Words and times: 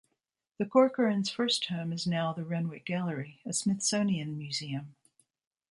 The 0.57 0.65
Corcoran's 0.65 1.29
first 1.29 1.65
home 1.67 1.93
is 1.93 2.07
now 2.07 2.33
the 2.33 2.43
Renwick 2.43 2.85
Gallery, 2.87 3.39
a 3.45 3.53
Smithsonian 3.53 4.35
museum. 4.35 4.95